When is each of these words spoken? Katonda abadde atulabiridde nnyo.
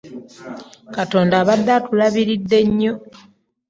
Katonda 0.95 1.35
abadde 1.41 1.71
atulabiridde 1.79 2.57
nnyo. 2.67 2.93